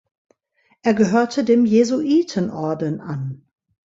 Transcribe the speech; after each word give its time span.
Er 0.81 0.95
gehörte 0.95 1.43
dem 1.43 1.63
Jesuitenorden 1.63 3.01
an. 3.01 3.45